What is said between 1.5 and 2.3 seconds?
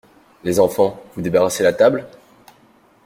la table?